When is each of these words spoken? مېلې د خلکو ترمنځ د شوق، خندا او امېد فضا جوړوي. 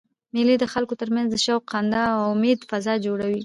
مېلې 0.33 0.55
د 0.59 0.65
خلکو 0.73 0.93
ترمنځ 1.01 1.27
د 1.31 1.35
شوق، 1.45 1.63
خندا 1.71 2.03
او 2.15 2.21
امېد 2.35 2.59
فضا 2.69 2.93
جوړوي. 3.05 3.39